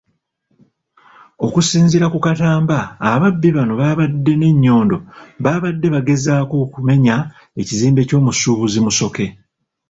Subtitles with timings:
[1.45, 2.77] Okusinziira ku Katamba,
[3.11, 4.97] ababbi bano abaabadde n'ennyondo
[5.43, 7.15] baabadde bagezaako okumenya
[7.61, 9.25] ekizimbe ky'omusuubuzi Musoke.